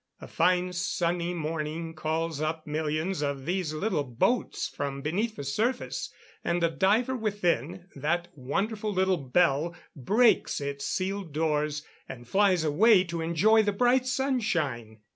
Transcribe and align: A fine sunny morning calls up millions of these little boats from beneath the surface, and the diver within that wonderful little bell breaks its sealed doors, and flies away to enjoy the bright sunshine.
A 0.19 0.27
fine 0.27 0.73
sunny 0.73 1.31
morning 1.31 1.93
calls 1.93 2.41
up 2.41 2.65
millions 2.65 3.21
of 3.21 3.45
these 3.45 3.71
little 3.71 4.03
boats 4.03 4.67
from 4.67 5.03
beneath 5.03 5.35
the 5.35 5.43
surface, 5.43 6.11
and 6.43 6.59
the 6.59 6.71
diver 6.71 7.15
within 7.15 7.87
that 7.95 8.27
wonderful 8.33 8.91
little 8.91 9.17
bell 9.17 9.75
breaks 9.95 10.59
its 10.59 10.85
sealed 10.87 11.33
doors, 11.33 11.85
and 12.09 12.27
flies 12.27 12.63
away 12.63 13.03
to 13.03 13.21
enjoy 13.21 13.61
the 13.61 13.73
bright 13.73 14.07
sunshine. 14.07 15.01